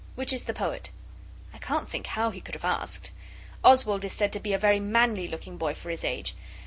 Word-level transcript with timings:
Which 0.15 0.33
is 0.33 0.45
the 0.45 0.51
poet?' 0.55 0.89
I 1.53 1.59
can't 1.59 1.87
think 1.87 2.07
how 2.07 2.31
he 2.31 2.41
could 2.41 2.55
have 2.55 2.65
asked! 2.65 3.11
Oswald 3.63 4.03
is 4.03 4.13
said 4.13 4.33
to 4.33 4.39
be 4.39 4.51
a 4.51 4.57
very 4.57 4.79
manly 4.79 5.27
looking 5.27 5.57
boy 5.57 5.75
for 5.75 5.91
his 5.91 6.03
age. 6.03 6.33